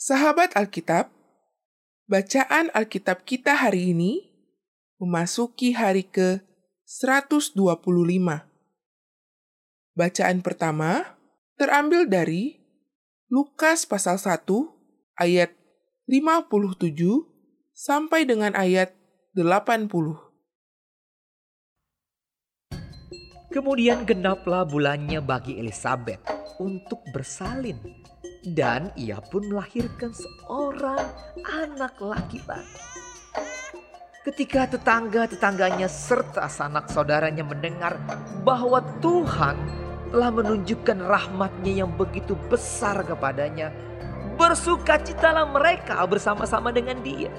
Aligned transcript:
Sahabat 0.00 0.56
Alkitab, 0.56 1.12
bacaan 2.08 2.72
Alkitab 2.72 3.20
kita 3.28 3.52
hari 3.52 3.92
ini 3.92 4.32
memasuki 4.96 5.76
hari 5.76 6.08
ke 6.08 6.40
125. 6.88 7.60
Bacaan 9.92 10.40
pertama 10.40 11.20
terambil 11.60 12.08
dari 12.08 12.64
Lukas 13.28 13.84
pasal 13.84 14.16
1 14.16 14.40
ayat 15.20 15.52
57 16.08 16.48
sampai 17.76 18.24
dengan 18.24 18.56
ayat 18.56 18.96
80. 19.36 19.84
Kemudian 23.52 24.08
genaplah 24.08 24.64
bulannya 24.64 25.20
bagi 25.20 25.60
Elizabeth 25.60 26.24
untuk 26.56 27.04
bersalin 27.12 27.76
dan 28.44 28.88
ia 28.96 29.20
pun 29.20 29.44
melahirkan 29.48 30.12
seorang 30.16 31.04
anak 31.44 31.96
laki-laki. 32.00 32.80
Ketika 34.20 34.68
tetangga-tetangganya 34.68 35.88
serta 35.88 36.44
sanak 36.48 36.92
saudaranya 36.92 37.40
mendengar 37.40 37.96
bahwa 38.44 38.84
Tuhan 39.00 39.56
telah 40.12 40.30
menunjukkan 40.32 40.98
rahmatnya 41.00 41.84
yang 41.84 41.90
begitu 41.96 42.36
besar 42.52 43.00
kepadanya, 43.04 43.72
bersukacitalah 44.36 45.48
mereka 45.48 46.04
bersama-sama 46.04 46.68
dengan 46.68 47.00
dia. 47.00 47.32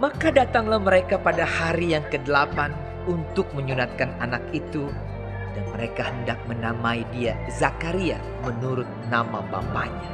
Maka 0.00 0.32
datanglah 0.32 0.80
mereka 0.80 1.20
pada 1.20 1.44
hari 1.44 1.92
yang 1.92 2.04
ke-8 2.08 2.72
untuk 3.04 3.48
menyunatkan 3.52 4.16
anak 4.16 4.40
itu 4.56 4.88
dan 5.60 5.68
mereka 5.76 6.08
hendak 6.08 6.40
menamai 6.48 7.04
dia 7.12 7.36
Zakaria 7.52 8.16
menurut 8.48 8.88
nama 9.12 9.44
bapaknya. 9.52 10.08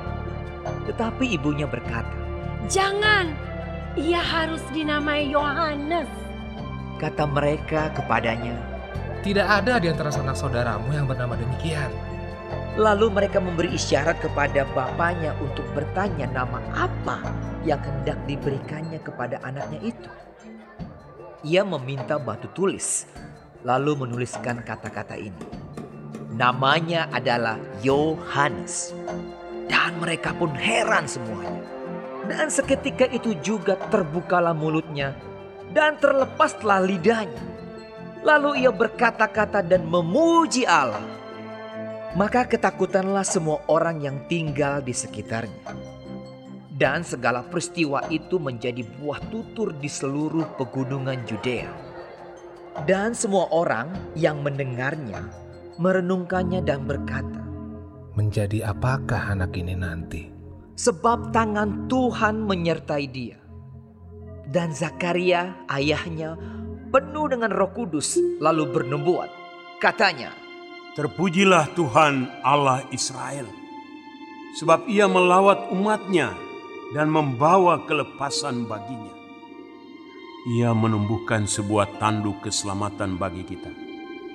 Tetapi 0.91 1.39
ibunya 1.39 1.71
berkata, 1.71 2.11
Jangan, 2.67 3.31
ia 3.95 4.19
harus 4.19 4.59
dinamai 4.75 5.31
Yohanes. 5.31 6.11
Kata 6.99 7.31
mereka 7.31 7.95
kepadanya, 7.95 8.59
Tidak 9.23 9.47
ada 9.47 9.79
di 9.79 9.87
antara 9.87 10.11
sanak 10.11 10.35
saudaramu 10.35 10.91
yang 10.91 11.07
bernama 11.07 11.39
demikian. 11.39 11.95
Lalu 12.75 13.09
mereka 13.09 13.39
memberi 13.39 13.75
isyarat 13.75 14.19
kepada 14.19 14.67
bapaknya 14.75 15.33
untuk 15.39 15.65
bertanya 15.73 16.27
nama 16.29 16.59
apa 16.75 17.23
yang 17.63 17.79
hendak 17.81 18.19
diberikannya 18.27 18.99
kepada 18.99 19.39
anaknya 19.47 19.95
itu. 19.95 20.11
Ia 21.47 21.63
meminta 21.63 22.19
batu 22.19 22.51
tulis 22.53 23.07
lalu 23.67 24.07
menuliskan 24.07 24.63
kata-kata 24.63 25.19
ini. 25.19 25.43
Namanya 26.39 27.11
adalah 27.11 27.59
Yohanes. 27.83 28.95
Dan 29.67 29.99
mereka 29.99 30.31
pun 30.39 30.55
heran 30.55 31.11
semuanya. 31.11 31.67
Dan 32.31 32.47
seketika 32.47 33.11
itu 33.11 33.35
juga 33.43 33.75
terbukalah 33.91 34.55
mulutnya 34.55 35.19
dan 35.75 35.99
terlepaslah 35.99 36.87
lidahnya. 36.87 37.43
Lalu 38.23 38.67
ia 38.67 38.71
berkata-kata 38.71 39.67
dan 39.67 39.83
memuji 39.87 40.63
Allah. 40.63 41.03
Maka 42.15 42.47
ketakutanlah 42.47 43.27
semua 43.27 43.63
orang 43.67 44.03
yang 44.03 44.19
tinggal 44.31 44.79
di 44.79 44.95
sekitarnya. 44.95 45.75
Dan 46.71 47.03
segala 47.03 47.43
peristiwa 47.43 48.05
itu 48.11 48.39
menjadi 48.39 48.87
buah 48.99 49.19
tutur 49.31 49.75
di 49.75 49.89
seluruh 49.91 50.59
pegunungan 50.59 51.25
Judea 51.25 51.86
dan 52.85 53.17
semua 53.17 53.49
orang 53.49 53.89
yang 54.13 54.45
mendengarnya 54.45 55.25
merenungkannya 55.81 56.61
dan 56.61 56.85
berkata, 56.85 57.41
Menjadi 58.17 58.69
apakah 58.69 59.33
anak 59.33 59.57
ini 59.57 59.77
nanti? 59.77 60.29
Sebab 60.77 61.33
tangan 61.33 61.89
Tuhan 61.89 62.45
menyertai 62.45 63.07
dia. 63.09 63.41
Dan 64.45 64.73
Zakaria 64.77 65.65
ayahnya 65.73 66.37
penuh 66.93 67.27
dengan 67.33 67.53
roh 67.53 67.73
kudus 67.73 68.21
lalu 68.41 68.69
bernubuat. 68.73 69.29
Katanya, 69.81 70.33
Terpujilah 70.97 71.77
Tuhan 71.77 72.29
Allah 72.41 72.85
Israel. 72.89 73.45
Sebab 74.57 74.89
ia 74.89 75.05
melawat 75.05 75.69
umatnya 75.69 76.33
dan 76.97 77.13
membawa 77.13 77.85
kelepasan 77.85 78.65
baginya 78.65 79.26
ia 80.47 80.71
menumbuhkan 80.71 81.51
sebuah 81.51 81.99
tanduk 81.99 82.47
keselamatan 82.47 83.19
bagi 83.19 83.43
kita 83.43 83.67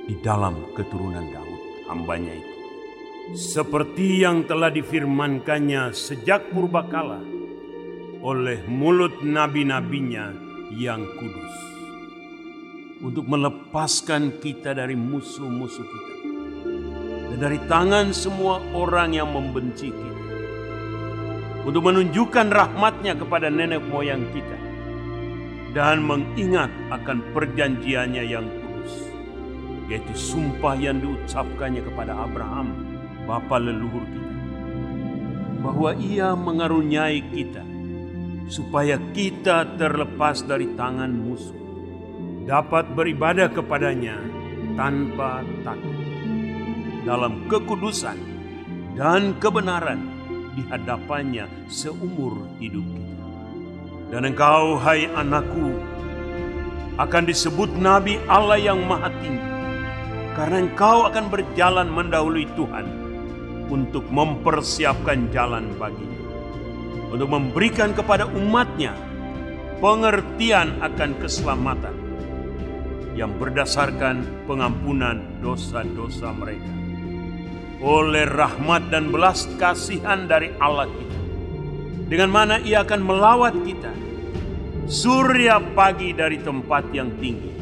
di 0.03 0.19
dalam 0.19 0.75
keturunan 0.75 1.23
Daud, 1.31 1.87
hambanya 1.87 2.35
itu. 2.35 2.55
Seperti 3.31 4.19
yang 4.19 4.43
telah 4.43 4.67
difirmankannya 4.67 5.95
sejak 5.95 6.51
purbakala 6.51 7.23
oleh 8.19 8.59
mulut 8.67 9.23
nabi-nabinya 9.23 10.35
yang 10.75 10.99
kudus. 11.15 11.55
Untuk 13.01 13.31
melepaskan 13.31 14.43
kita 14.43 14.75
dari 14.75 14.99
musuh-musuh 14.99 15.87
kita. 15.87 16.15
Dan 17.31 17.39
dari 17.39 17.59
tangan 17.71 18.11
semua 18.11 18.59
orang 18.75 19.15
yang 19.15 19.31
membenci 19.31 19.95
kita. 19.95 20.25
Untuk 21.63 21.87
menunjukkan 21.87 22.51
rahmatnya 22.51 23.15
kepada 23.15 23.47
nenek 23.47 23.79
moyang 23.87 24.27
kita 24.35 24.70
dan 25.71 26.03
mengingat 26.03 26.67
akan 26.91 27.23
perjanjiannya 27.31 28.23
yang 28.27 28.43
kudus, 28.43 28.93
yaitu 29.87 30.11
sumpah 30.11 30.75
yang 30.75 30.99
diucapkannya 30.99 31.79
kepada 31.87 32.27
Abraham, 32.27 32.75
bapa 33.23 33.55
leluhur 33.55 34.03
kita, 34.03 34.35
bahwa 35.63 35.91
ia 35.95 36.35
mengaruniai 36.35 37.23
kita, 37.31 37.63
supaya 38.51 38.99
kita 39.15 39.79
terlepas 39.79 40.43
dari 40.43 40.75
tangan 40.75 41.11
musuh, 41.11 41.55
dapat 42.43 42.91
beribadah 42.91 43.47
kepadanya 43.47 44.19
tanpa 44.75 45.39
takut, 45.63 45.97
dalam 47.07 47.47
kekudusan 47.47 48.19
dan 48.99 49.39
kebenaran 49.39 50.03
di 50.51 50.67
hadapannya 50.67 51.47
seumur 51.71 52.43
hidup 52.59 52.83
kita. 52.83 53.10
Dan 54.11 54.27
engkau, 54.27 54.75
hai 54.83 55.07
anakku, 55.07 55.71
akan 56.99 57.23
disebut 57.23 57.71
Nabi 57.79 58.19
Allah 58.27 58.59
yang 58.59 58.83
Maha 58.83 59.07
Tinggi, 59.23 59.51
karena 60.35 60.67
engkau 60.67 61.07
akan 61.07 61.31
berjalan 61.31 61.87
mendahului 61.87 62.43
Tuhan 62.59 62.91
untuk 63.71 64.03
mempersiapkan 64.11 65.31
jalan 65.31 65.71
baginya, 65.79 66.27
untuk 67.07 67.31
memberikan 67.31 67.95
kepada 67.95 68.27
umatnya 68.27 68.91
pengertian 69.79 70.83
akan 70.83 71.15
keselamatan 71.23 71.95
yang 73.15 73.31
berdasarkan 73.39 74.27
pengampunan 74.43 75.23
dosa-dosa 75.39 76.35
mereka. 76.35 76.73
Oleh 77.79 78.27
rahmat 78.27 78.91
dan 78.91 79.07
belas 79.07 79.47
kasihan 79.55 80.27
dari 80.27 80.51
Allah 80.59 80.91
kita 80.91 81.10
dengan 82.11 82.27
mana 82.27 82.59
ia 82.59 82.83
akan 82.83 82.99
melawat 83.07 83.55
kita. 83.63 83.95
Surya 84.91 85.63
pagi 85.71 86.11
dari 86.11 86.43
tempat 86.43 86.91
yang 86.91 87.15
tinggi. 87.15 87.55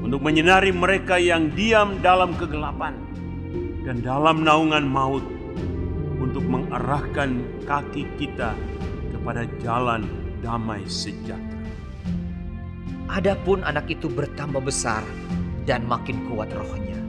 Untuk 0.00 0.24
menyinari 0.24 0.72
mereka 0.72 1.20
yang 1.20 1.52
diam 1.52 2.00
dalam 2.00 2.32
kegelapan. 2.40 2.96
Dan 3.84 4.00
dalam 4.00 4.48
naungan 4.48 4.88
maut. 4.88 5.20
Untuk 6.16 6.40
mengarahkan 6.48 7.44
kaki 7.68 8.08
kita 8.16 8.56
kepada 9.12 9.44
jalan 9.60 10.08
damai 10.40 10.80
sejahtera. 10.88 11.60
Adapun 13.12 13.60
anak 13.60 13.92
itu 13.92 14.08
bertambah 14.08 14.64
besar 14.64 15.04
dan 15.68 15.84
makin 15.84 16.16
kuat 16.32 16.48
rohnya 16.56 16.99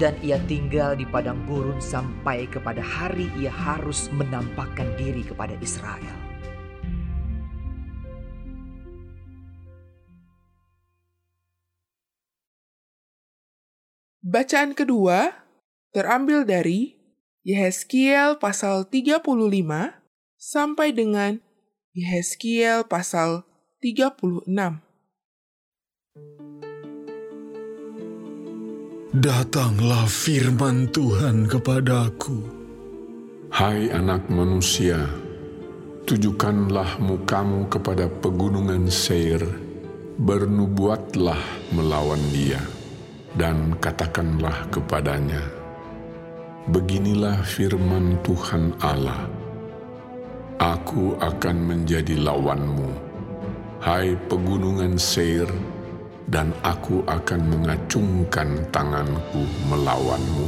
dan 0.00 0.16
ia 0.24 0.40
tinggal 0.48 0.96
di 0.96 1.04
padang 1.04 1.44
gurun 1.44 1.76
sampai 1.76 2.48
kepada 2.48 2.80
hari 2.80 3.28
ia 3.36 3.52
harus 3.52 4.08
menampakkan 4.16 4.88
diri 4.96 5.20
kepada 5.20 5.52
Israel. 5.60 6.16
Bacaan 14.24 14.72
kedua 14.72 15.36
terambil 15.92 16.48
dari 16.48 16.96
Yehezkiel 17.44 18.40
pasal 18.40 18.88
35 18.88 19.20
sampai 20.40 20.88
dengan 20.96 21.40
Yehezkiel 21.92 22.88
pasal 22.88 23.44
36. 23.84 24.48
Datanglah 29.10 30.06
firman 30.06 30.86
Tuhan 30.86 31.50
kepadaku. 31.50 32.46
Hai 33.50 33.90
anak 33.90 34.30
manusia, 34.30 35.02
tujukanlah 36.06 36.94
mukamu 37.02 37.66
kepada 37.66 38.06
pegunungan 38.06 38.86
Seir, 38.86 39.42
bernubuatlah 40.14 41.42
melawan 41.74 42.22
dia, 42.30 42.62
dan 43.34 43.74
katakanlah 43.82 44.70
kepadanya, 44.70 45.42
Beginilah 46.70 47.42
firman 47.42 48.14
Tuhan 48.22 48.78
Allah, 48.78 49.26
aku 50.62 51.18
akan 51.18 51.56
menjadi 51.58 52.14
lawanmu, 52.14 52.94
hai 53.82 54.14
pegunungan 54.30 54.94
Seir, 54.94 55.50
dan 56.30 56.54
aku 56.62 57.02
akan 57.10 57.40
mengacungkan 57.50 58.62
tanganku 58.70 59.42
melawanmu, 59.66 60.46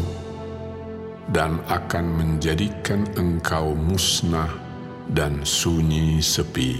dan 1.34 1.58
akan 1.66 2.06
menjadikan 2.22 3.02
engkau 3.18 3.74
musnah 3.74 4.50
dan 5.10 5.42
sunyi 5.42 6.22
sepi. 6.22 6.78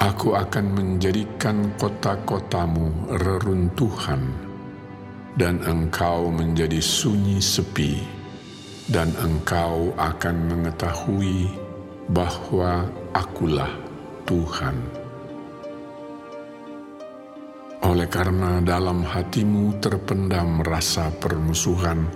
Aku 0.00 0.32
akan 0.32 0.66
menjadikan 0.72 1.76
kota-kotamu 1.76 3.12
reruntuhan, 3.20 4.32
dan 5.36 5.60
engkau 5.68 6.32
menjadi 6.32 6.80
sunyi 6.80 7.36
sepi, 7.36 8.00
dan 8.88 9.12
engkau 9.20 9.92
akan 10.00 10.36
mengetahui 10.48 11.52
bahwa 12.08 12.88
Akulah 13.12 13.70
Tuhan. 14.24 15.01
Oleh 17.82 18.06
karena 18.06 18.62
dalam 18.62 19.02
hatimu 19.02 19.82
terpendam 19.82 20.62
rasa 20.62 21.10
permusuhan 21.18 22.06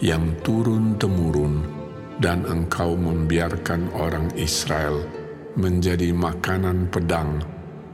yang 0.00 0.40
turun-temurun, 0.40 1.60
dan 2.16 2.48
engkau 2.48 2.96
membiarkan 2.96 3.92
orang 3.92 4.32
Israel 4.40 5.04
menjadi 5.52 6.16
makanan 6.16 6.88
pedang 6.88 7.44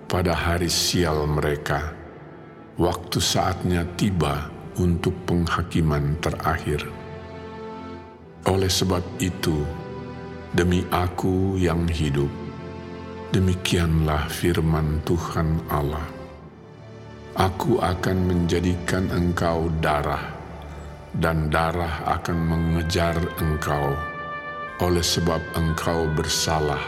pada 0.06 0.30
hari 0.30 0.70
sial 0.70 1.26
mereka, 1.26 1.90
waktu 2.78 3.18
saatnya 3.18 3.82
tiba 3.98 4.46
untuk 4.78 5.18
penghakiman 5.26 6.14
terakhir. 6.22 6.86
Oleh 8.46 8.70
sebab 8.70 9.02
itu, 9.18 9.66
demi 10.54 10.86
Aku 10.94 11.58
yang 11.58 11.90
hidup, 11.90 12.30
demikianlah 13.34 14.30
firman 14.30 15.02
Tuhan 15.02 15.66
Allah 15.66 16.17
Aku 17.38 17.78
akan 17.78 18.18
menjadikan 18.26 19.14
engkau 19.14 19.70
darah, 19.78 20.34
dan 21.14 21.46
darah 21.46 22.02
akan 22.18 22.34
mengejar 22.34 23.14
engkau, 23.38 23.94
oleh 24.82 25.06
sebab 25.06 25.38
engkau 25.54 26.10
bersalah 26.18 26.82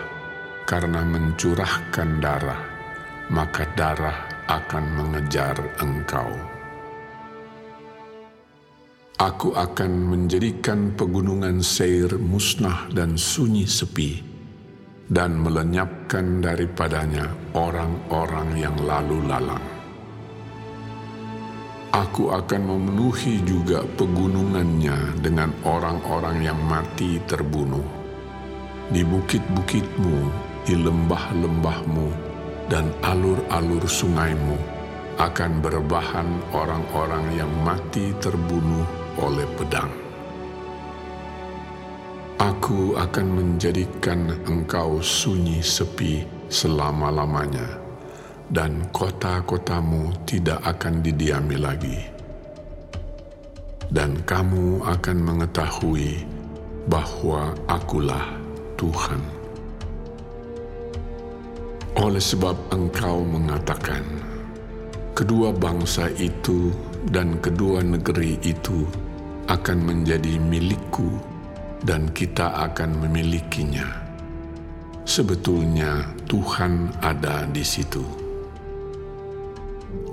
karena 0.67 1.07
mencurahkan 1.07 2.19
darah, 2.19 2.59
maka 3.31 3.63
darah 3.79 4.27
akan 4.51 4.85
mengejar 4.99 5.55
engkau. 5.79 6.35
Aku 9.23 9.55
akan 9.55 9.93
menjadikan 10.11 10.99
pegunungan 10.99 11.63
Seir 11.63 12.19
musnah 12.19 12.91
dan 12.91 13.15
sunyi 13.15 13.71
sepi, 13.71 14.19
dan 15.07 15.39
melenyapkan 15.39 16.43
daripadanya 16.43 17.55
orang-orang 17.55 18.59
yang 18.59 18.75
lalu 18.83 19.23
lalang. 19.31 19.70
Aku 21.91 22.31
akan 22.31 22.71
memenuhi 22.71 23.43
juga 23.43 23.83
pegunungannya 23.99 25.19
dengan 25.19 25.51
orang-orang 25.67 26.47
yang 26.47 26.61
mati 26.71 27.19
terbunuh. 27.27 27.83
Di 28.95 29.03
bukit-bukitmu, 29.03 30.19
di 30.71 30.79
lembah-lembahmu, 30.79 32.09
dan 32.71 32.95
alur-alur 33.03 33.83
sungaimu 33.91 34.55
akan 35.19 35.59
berbahan 35.59 36.31
orang-orang 36.55 37.27
yang 37.35 37.51
mati 37.67 38.15
terbunuh 38.23 38.87
oleh 39.19 39.51
pedang. 39.59 39.91
Aku 42.39 42.95
akan 42.95 43.27
menjadikan 43.35 44.39
engkau 44.47 45.03
sunyi 45.03 45.59
sepi 45.59 46.23
selama-lamanya 46.47 47.80
dan 48.51 48.83
kota-kotamu 48.91 50.11
tidak 50.27 50.59
akan 50.67 51.01
didiami 51.01 51.57
lagi. 51.57 51.99
Dan 53.91 54.23
kamu 54.27 54.87
akan 54.87 55.19
mengetahui 55.19 56.27
bahwa 56.91 57.55
akulah 57.71 58.27
Tuhan. 58.75 59.23
Oleh 61.99 62.23
sebab 62.23 62.55
engkau 62.71 63.23
mengatakan, 63.27 64.03
kedua 65.15 65.51
bangsa 65.51 66.07
itu 66.19 66.71
dan 67.11 67.39
kedua 67.43 67.83
negeri 67.83 68.39
itu 68.47 68.87
akan 69.51 69.79
menjadi 69.83 70.39
milikku 70.39 71.19
dan 71.83 72.07
kita 72.15 72.71
akan 72.71 72.95
memilikinya. 73.07 73.87
Sebetulnya 75.03 76.07
Tuhan 76.31 76.95
ada 77.03 77.43
di 77.51 77.67
situ. 77.67 78.20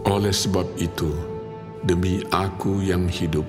Oleh 0.07 0.31
sebab 0.31 0.79
itu, 0.79 1.11
demi 1.83 2.23
aku 2.31 2.79
yang 2.79 3.11
hidup, 3.11 3.43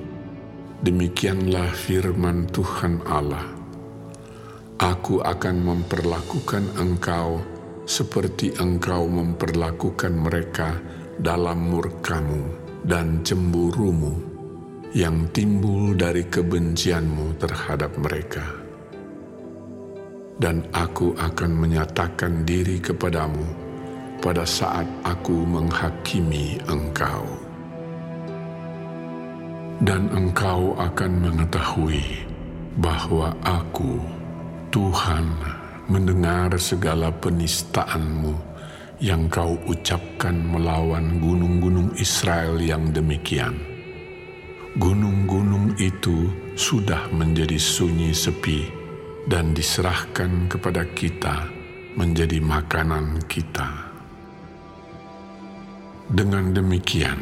demikianlah 0.83 1.71
firman 1.71 2.51
Tuhan 2.51 2.99
Allah. 3.07 3.47
Aku 4.83 5.23
akan 5.23 5.57
memperlakukan 5.63 6.83
engkau 6.83 7.39
seperti 7.87 8.59
engkau 8.59 9.07
memperlakukan 9.07 10.11
mereka 10.11 10.75
dalam 11.23 11.71
murkamu 11.71 12.51
dan 12.83 13.23
cemburumu 13.23 14.19
yang 14.99 15.31
timbul 15.31 15.95
dari 15.95 16.27
kebencianmu 16.27 17.39
terhadap 17.39 17.95
mereka. 18.03 18.43
Dan 20.39 20.67
aku 20.75 21.15
akan 21.15 21.51
menyatakan 21.55 22.43
diri 22.43 22.83
kepadamu, 22.83 23.68
pada 24.19 24.43
saat 24.43 24.87
aku 25.07 25.47
menghakimi 25.47 26.59
engkau. 26.67 27.25
Dan 29.79 30.11
engkau 30.11 30.75
akan 30.75 31.13
mengetahui 31.23 32.27
bahwa 32.83 33.31
aku, 33.47 34.03
Tuhan, 34.75 35.27
mendengar 35.87 36.53
segala 36.59 37.15
penistaanmu 37.15 38.35
yang 38.99 39.31
kau 39.31 39.55
ucapkan 39.71 40.35
melawan 40.35 41.23
gunung-gunung 41.23 41.95
Israel 41.97 42.59
yang 42.59 42.91
demikian. 42.91 43.55
Gunung-gunung 44.77 45.79
itu 45.79 46.29
sudah 46.59 47.07
menjadi 47.15 47.57
sunyi 47.57 48.11
sepi 48.11 48.67
dan 49.31 49.55
diserahkan 49.55 50.51
kepada 50.51 50.83
kita 50.93 51.47
menjadi 51.95 52.43
makanan 52.43 53.23
kita. 53.31 53.88
Dengan 56.09 56.57
demikian, 56.57 57.21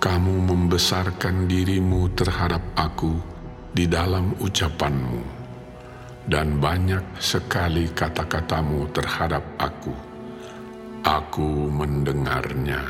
kamu 0.00 0.48
membesarkan 0.48 1.44
dirimu 1.44 2.08
terhadap 2.16 2.64
aku 2.80 3.12
di 3.76 3.84
dalam 3.84 4.32
ucapanmu, 4.40 5.20
dan 6.24 6.64
banyak 6.64 7.04
sekali 7.20 7.92
kata-katamu 7.92 8.88
terhadap 8.88 9.44
aku. 9.60 9.92
Aku 11.04 11.68
mendengarnya. 11.68 12.80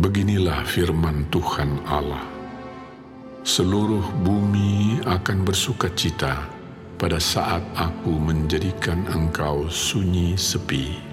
Beginilah 0.00 0.64
firman 0.64 1.28
Tuhan 1.28 1.84
Allah. 1.84 2.24
Seluruh 3.44 4.08
bumi 4.24 5.04
akan 5.04 5.44
bersuka 5.44 5.92
cita 5.92 6.48
pada 6.96 7.20
saat 7.20 7.60
aku 7.76 8.16
menjadikan 8.16 9.04
engkau 9.12 9.68
sunyi 9.68 10.32
sepi 10.32 11.11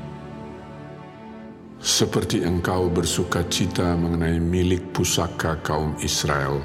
seperti 1.80 2.44
engkau 2.44 2.92
bersuka 2.92 3.48
cita 3.48 3.96
mengenai 3.96 4.36
milik 4.36 4.92
pusaka 4.92 5.56
kaum 5.64 5.96
Israel 6.04 6.60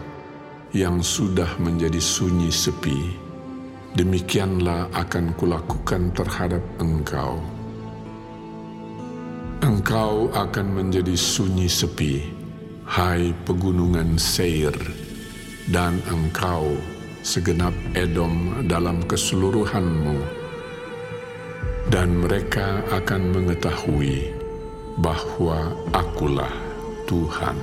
yang 0.74 1.06
sudah 1.06 1.54
menjadi 1.62 2.02
sunyi 2.02 2.50
sepi, 2.50 3.14
demikianlah 3.94 4.90
akan 4.90 5.30
kulakukan 5.38 6.10
terhadap 6.18 6.62
engkau. 6.82 7.38
Engkau 9.62 10.34
akan 10.34 10.66
menjadi 10.82 11.14
sunyi 11.14 11.70
sepi, 11.70 12.26
hai 12.90 13.30
pegunungan 13.46 14.18
Seir, 14.18 14.74
dan 15.70 16.02
engkau 16.10 16.74
segenap 17.22 17.72
Edom 17.94 18.66
dalam 18.66 18.98
keseluruhanmu, 19.06 20.18
dan 21.86 22.18
mereka 22.18 22.82
akan 22.90 23.30
mengetahui 23.30 24.33
bahwa 24.98 25.74
akulah 25.90 26.54
Tuhan. 27.10 27.58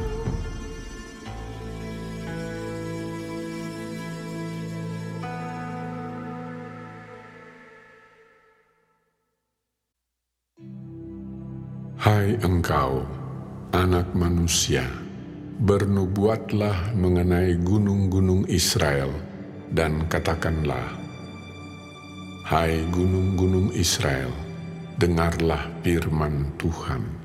Hai 12.01 12.33
engkau, 12.41 13.05
anak 13.71 14.11
manusia, 14.17 14.83
bernubuatlah 15.61 16.97
mengenai 16.97 17.55
gunung-gunung 17.61 18.49
Israel 18.49 19.13
dan 19.69 20.09
katakanlah, 20.09 20.97
Hai 22.41 22.83
gunung-gunung 22.89 23.71
Israel, 23.77 24.33
dengarlah 24.97 25.71
firman 25.85 26.51
Tuhan. 26.57 27.20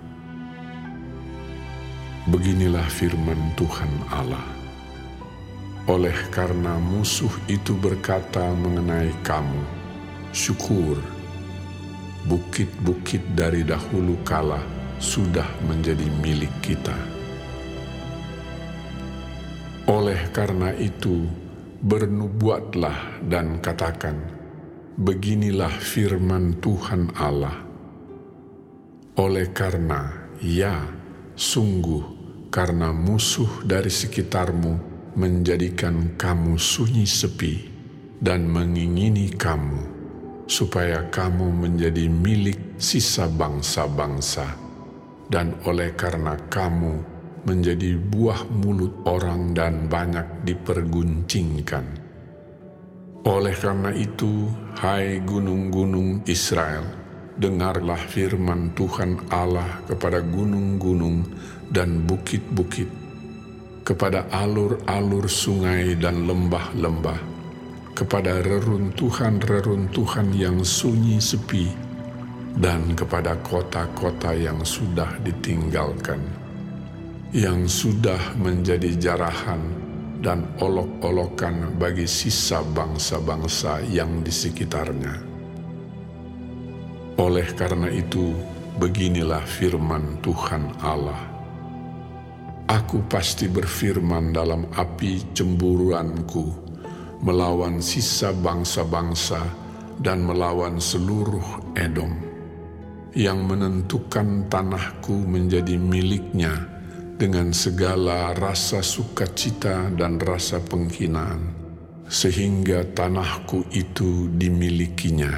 Beginilah 2.26 2.90
firman 2.90 3.38
Tuhan 3.54 4.10
Allah. 4.10 4.42
Oleh 5.86 6.26
karena 6.34 6.74
musuh 6.74 7.30
itu 7.46 7.78
berkata 7.78 8.50
mengenai 8.50 9.14
kamu, 9.22 9.62
syukur, 10.34 10.98
bukit-bukit 12.26 13.22
dari 13.38 13.62
dahulu 13.62 14.18
kala 14.26 14.58
sudah 14.98 15.46
menjadi 15.70 16.02
milik 16.18 16.50
kita. 16.66 16.98
Oleh 19.86 20.18
karena 20.34 20.74
itu, 20.74 21.30
bernubuatlah 21.78 23.22
dan 23.22 23.62
katakan, 23.62 24.18
beginilah 24.98 25.70
firman 25.78 26.58
Tuhan 26.58 27.14
Allah. 27.14 27.54
Oleh 29.14 29.46
karena, 29.54 30.10
ya, 30.42 30.90
sungguh, 31.38 32.15
karena 32.56 32.88
musuh 32.88 33.68
dari 33.68 33.92
sekitarmu 33.92 34.96
menjadikan 35.12 36.16
kamu 36.16 36.56
sunyi 36.56 37.04
sepi 37.04 37.68
dan 38.16 38.48
mengingini 38.48 39.28
kamu, 39.28 39.84
supaya 40.48 41.04
kamu 41.12 41.52
menjadi 41.52 42.08
milik 42.08 42.80
sisa 42.80 43.28
bangsa-bangsa, 43.28 44.56
dan 45.28 45.52
oleh 45.68 45.92
karena 46.00 46.40
kamu 46.48 47.04
menjadi 47.44 48.00
buah 48.00 48.48
mulut 48.48 49.04
orang 49.04 49.52
dan 49.52 49.84
banyak 49.92 50.48
diperguncingkan. 50.48 51.84
Oleh 53.28 53.52
karena 53.52 53.92
itu, 53.92 54.48
hai 54.80 55.20
gunung-gunung 55.20 56.24
Israel, 56.24 56.88
dengarlah 57.36 58.00
firman 58.00 58.72
Tuhan 58.72 59.28
Allah 59.28 59.84
kepada 59.84 60.24
gunung-gunung 60.24 61.20
dan 61.70 62.04
bukit-bukit, 62.06 62.88
kepada 63.86 64.26
alur-alur 64.34 65.26
sungai 65.30 65.94
dan 65.98 66.26
lembah-lembah, 66.26 67.20
kepada 67.94 68.42
reruntuhan-reruntuhan 68.42 70.34
yang 70.34 70.62
sunyi 70.66 71.22
sepi, 71.22 71.70
dan 72.56 72.96
kepada 72.96 73.36
kota-kota 73.44 74.32
yang 74.32 74.64
sudah 74.64 75.20
ditinggalkan 75.20 76.46
yang 77.36 77.68
sudah 77.68 78.38
menjadi 78.40 78.96
jarahan 78.96 79.60
dan 80.24 80.46
olok-olokan 80.56 81.76
bagi 81.76 82.08
sisa 82.08 82.64
bangsa-bangsa 82.64 83.84
yang 83.92 84.24
di 84.24 84.32
sekitarnya. 84.32 85.20
Oleh 87.20 87.48
karena 87.52 87.92
itu, 87.92 88.32
beginilah 88.80 89.44
firman 89.44 90.16
Tuhan 90.24 90.80
Allah. 90.80 91.35
Aku 92.66 93.06
pasti 93.06 93.46
berfirman 93.46 94.34
dalam 94.34 94.66
api 94.74 95.30
cemburuanku, 95.38 96.50
melawan 97.22 97.78
sisa 97.78 98.34
bangsa-bangsa 98.34 99.38
dan 100.02 100.26
melawan 100.26 100.82
seluruh 100.82 101.78
Edom, 101.78 102.10
yang 103.14 103.46
menentukan 103.46 104.50
tanahku 104.50 105.14
menjadi 105.14 105.78
miliknya, 105.78 106.52
dengan 107.16 107.54
segala 107.54 108.36
rasa 108.36 108.84
sukacita 108.84 109.88
dan 109.94 110.20
rasa 110.20 110.58
penghinaan, 110.58 111.54
sehingga 112.10 112.82
tanahku 112.92 113.62
itu 113.72 114.28
dimilikinya 114.36 115.32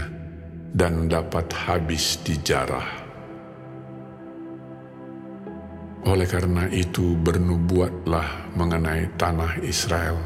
dan 0.75 1.06
dapat 1.12 1.52
habis 1.54 2.18
dijarah. 2.25 2.98
Oleh 6.07 6.31
karena 6.31 6.71
itu 6.71 7.19
bernubuatlah 7.19 8.55
mengenai 8.55 9.11
tanah 9.19 9.59
Israel 9.67 10.19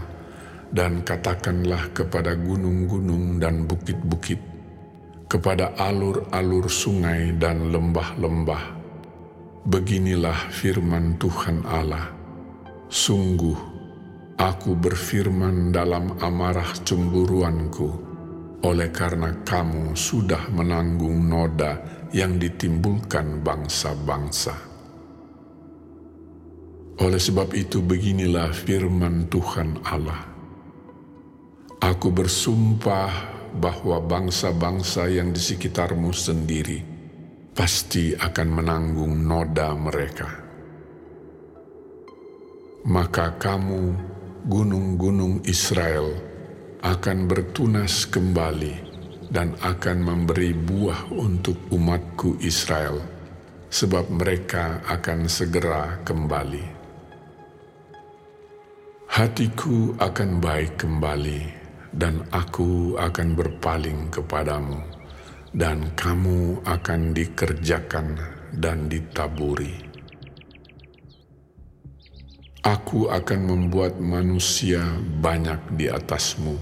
dan 0.73 1.01
katakanlah 1.01 1.93
kepada 1.97 2.37
gunung-gunung 2.37 3.41
dan 3.41 3.65
bukit-bukit, 3.65 4.41
kepada 5.29 5.73
alur-alur 5.81 6.69
sungai 6.69 7.37
dan 7.37 7.73
lembah-lembah, 7.73 8.83
Beginilah 9.63 10.51
firman 10.51 11.15
Tuhan 11.23 11.63
Allah. 11.63 12.11
Sungguh, 12.91 13.55
aku 14.35 14.75
berfirman 14.75 15.71
dalam 15.71 16.19
amarah 16.19 16.67
cemburuanku, 16.83 17.89
oleh 18.67 18.91
karena 18.91 19.31
kamu 19.47 19.95
sudah 19.95 20.51
menanggung 20.51 21.31
noda 21.31 21.79
yang 22.11 22.43
ditimbulkan 22.43 23.39
bangsa-bangsa. 23.47 24.72
Oleh 27.03 27.19
sebab 27.19 27.51
itu 27.59 27.83
beginilah 27.83 28.55
firman 28.55 29.27
Tuhan 29.27 29.83
Allah. 29.83 30.23
Aku 31.83 32.15
bersumpah 32.15 33.11
bahwa 33.59 33.99
bangsa-bangsa 33.99 35.11
yang 35.11 35.35
di 35.35 35.43
sekitarmu 35.43 36.15
sendiri 36.15 36.79
pasti 37.59 38.15
akan 38.15 38.49
menanggung 38.55 39.19
noda 39.19 39.75
mereka. 39.75 40.31
Maka 42.87 43.35
kamu, 43.35 43.83
gunung-gunung 44.47 45.43
Israel, 45.43 46.07
akan 46.87 47.27
bertunas 47.27 48.07
kembali 48.07 48.75
dan 49.27 49.59
akan 49.59 49.99
memberi 50.07 50.55
buah 50.55 51.11
untuk 51.11 51.59
umatku 51.75 52.39
Israel, 52.47 53.03
sebab 53.75 54.07
mereka 54.07 54.87
akan 54.87 55.27
segera 55.27 55.99
kembali. 56.07 56.72
Hatiku 59.13 59.93
akan 60.01 60.41
baik 60.41 60.81
kembali, 60.81 61.45
dan 61.93 62.25
aku 62.33 62.97
akan 62.97 63.37
berpaling 63.37 64.09
kepadamu 64.09 64.81
dan 65.53 65.93
kamu 65.93 66.65
akan 66.65 67.13
dikerjakan 67.13 68.17
dan 68.57 68.89
ditaburi. 68.89 69.77
Aku 72.65 73.13
akan 73.13 73.41
membuat 73.53 74.01
manusia 74.01 74.81
banyak 75.21 75.61
di 75.77 75.93
atasmu, 75.93 76.57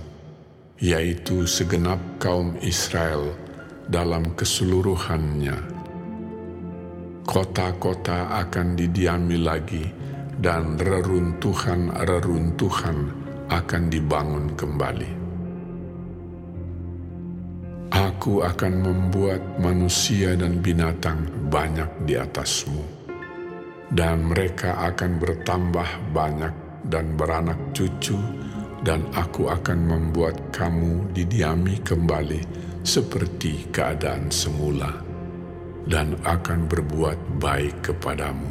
yaitu 0.82 1.46
segenap 1.46 2.02
kaum 2.18 2.58
Israel 2.66 3.30
dalam 3.86 4.34
keseluruhannya. 4.34 5.54
Kota-kota 7.22 8.42
akan 8.42 8.74
didiami 8.74 9.38
lagi, 9.38 10.09
dan 10.40 10.80
reruntuhan-reruntuhan 10.80 13.12
akan 13.52 13.82
dibangun 13.92 14.48
kembali. 14.56 15.20
Aku 17.92 18.40
akan 18.40 18.74
membuat 18.80 19.44
manusia 19.60 20.32
dan 20.40 20.64
binatang 20.64 21.28
banyak 21.52 22.08
di 22.08 22.16
atasmu, 22.16 22.80
dan 23.92 24.32
mereka 24.32 24.80
akan 24.88 25.20
bertambah 25.20 26.16
banyak 26.16 26.56
dan 26.88 27.20
beranak 27.20 27.60
cucu, 27.76 28.16
dan 28.80 29.04
aku 29.12 29.52
akan 29.52 29.84
membuat 29.84 30.40
kamu 30.56 31.04
didiami 31.12 31.84
kembali 31.84 32.40
seperti 32.80 33.68
keadaan 33.68 34.32
semula, 34.32 34.88
dan 35.84 36.16
akan 36.24 36.64
berbuat 36.64 37.36
baik 37.36 37.92
kepadamu 37.92 38.49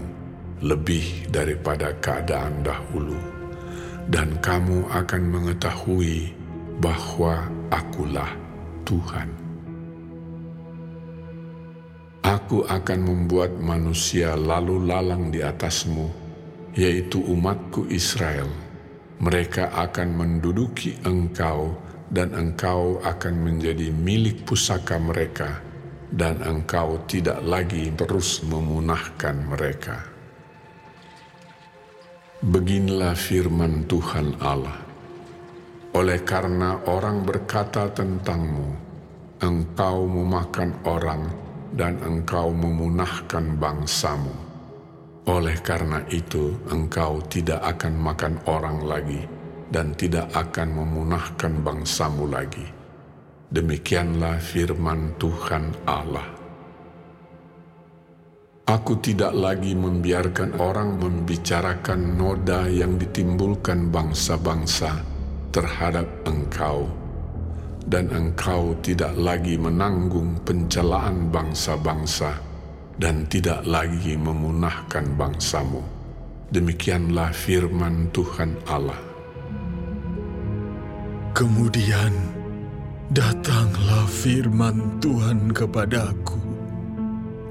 lebih 0.60 1.32
daripada 1.32 1.96
keadaan 2.04 2.64
dahulu, 2.64 3.16
dan 4.12 4.36
kamu 4.44 4.88
akan 4.92 5.24
mengetahui 5.28 6.36
bahwa 6.84 7.48
akulah 7.72 8.32
Tuhan. 8.84 9.30
Aku 12.20 12.68
akan 12.68 13.00
membuat 13.00 13.56
manusia 13.58 14.36
lalu 14.36 14.84
lalang 14.84 15.32
di 15.32 15.40
atasmu, 15.40 16.12
yaitu 16.76 17.24
umatku 17.24 17.88
Israel. 17.90 18.48
Mereka 19.20 19.76
akan 19.76 20.16
menduduki 20.16 20.96
engkau 21.04 21.76
dan 22.08 22.32
engkau 22.32 23.04
akan 23.04 23.34
menjadi 23.36 23.92
milik 23.92 24.48
pusaka 24.48 24.96
mereka 24.96 25.60
dan 26.10 26.42
engkau 26.42 26.98
tidak 27.06 27.38
lagi 27.46 27.94
terus 27.94 28.42
memunahkan 28.48 29.46
mereka. 29.46 30.19
Beginilah 32.40 33.20
firman 33.20 33.84
Tuhan 33.84 34.40
Allah. 34.40 34.80
Oleh 35.92 36.24
karena 36.24 36.80
orang 36.88 37.28
berkata 37.28 37.92
tentangmu, 37.92 38.80
engkau 39.44 40.08
memakan 40.08 40.72
orang 40.88 41.28
dan 41.76 42.00
engkau 42.00 42.56
memunahkan 42.56 43.60
bangsamu. 43.60 44.32
Oleh 45.28 45.60
karena 45.60 46.00
itu, 46.08 46.56
engkau 46.72 47.20
tidak 47.28 47.60
akan 47.76 48.00
makan 48.00 48.40
orang 48.48 48.88
lagi, 48.88 49.20
dan 49.68 49.92
tidak 50.00 50.32
akan 50.32 50.80
memunahkan 50.80 51.60
bangsamu 51.60 52.24
lagi. 52.24 52.64
Demikianlah 53.52 54.40
firman 54.40 55.12
Tuhan 55.20 55.76
Allah. 55.84 56.39
Aku 58.70 59.02
tidak 59.02 59.34
lagi 59.34 59.74
membiarkan 59.74 60.62
orang 60.62 61.02
membicarakan 61.02 62.14
noda 62.22 62.70
yang 62.70 63.02
ditimbulkan 63.02 63.90
bangsa-bangsa 63.90 64.94
terhadap 65.50 66.06
engkau, 66.30 66.86
dan 67.90 68.14
engkau 68.14 68.78
tidak 68.86 69.18
lagi 69.18 69.58
menanggung 69.58 70.38
pencelaan 70.46 71.34
bangsa-bangsa 71.34 72.38
dan 73.02 73.26
tidak 73.26 73.66
lagi 73.66 74.14
memunahkan 74.14 75.18
bangsamu. 75.18 75.82
Demikianlah 76.54 77.34
firman 77.34 78.14
Tuhan 78.14 78.54
Allah. 78.70 79.02
Kemudian 81.34 82.14
datanglah 83.10 84.06
firman 84.06 85.02
Tuhan 85.02 85.58
kepadaku. 85.58 86.39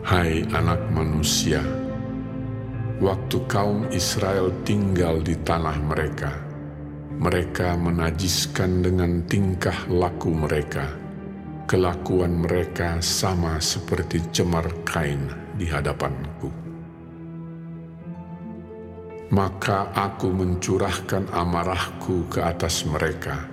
Hai 0.09 0.41
anak 0.57 0.89
manusia, 0.89 1.61
waktu 2.97 3.45
kaum 3.45 3.93
Israel 3.93 4.49
tinggal 4.65 5.21
di 5.21 5.37
tanah 5.37 5.77
mereka, 5.85 6.33
mereka 7.13 7.77
menajiskan 7.77 8.81
dengan 8.81 9.21
tingkah 9.29 9.85
laku 9.93 10.33
mereka. 10.33 10.89
Kelakuan 11.69 12.41
mereka 12.41 13.05
sama 13.05 13.61
seperti 13.61 14.25
cemar 14.33 14.65
kain 14.89 15.29
di 15.61 15.69
hadapanku. 15.69 16.49
Maka 19.29 19.93
aku 19.93 20.33
mencurahkan 20.33 21.37
amarahku 21.37 22.33
ke 22.33 22.41
atas 22.41 22.89
mereka, 22.89 23.45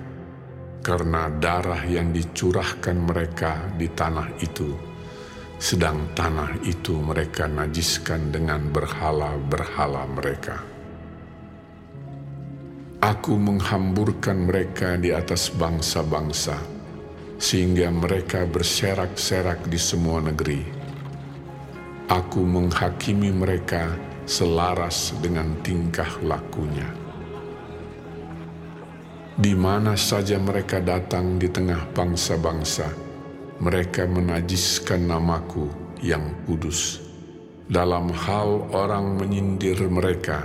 karena 0.80 1.28
darah 1.36 1.84
yang 1.84 2.16
dicurahkan 2.16 2.96
mereka 2.96 3.60
di 3.76 3.92
tanah 3.92 4.32
itu, 4.40 4.95
sedang 5.56 6.12
tanah 6.12 6.60
itu 6.68 7.00
mereka 7.00 7.48
najiskan 7.48 8.30
dengan 8.30 8.68
berhala-berhala 8.70 10.04
mereka. 10.12 10.60
Aku 13.00 13.38
menghamburkan 13.38 14.50
mereka 14.50 14.98
di 14.98 15.14
atas 15.14 15.54
bangsa-bangsa, 15.54 16.58
sehingga 17.38 17.94
mereka 17.94 18.50
berserak-serak 18.50 19.70
di 19.70 19.78
semua 19.78 20.26
negeri. 20.26 20.66
Aku 22.10 22.42
menghakimi 22.42 23.30
mereka 23.30 23.94
selaras 24.26 25.14
dengan 25.22 25.54
tingkah 25.62 26.10
lakunya. 26.26 26.90
Di 29.38 29.54
mana 29.54 29.94
saja 29.94 30.42
mereka 30.42 30.82
datang 30.82 31.38
di 31.38 31.46
tengah 31.46 31.86
bangsa-bangsa, 31.94 33.05
mereka 33.60 34.04
menajiskan 34.04 35.08
namaku 35.08 35.72
yang 36.04 36.44
kudus. 36.44 37.00
Dalam 37.66 38.14
hal 38.14 38.70
orang 38.78 39.18
menyindir 39.18 39.80
mereka, 39.90 40.44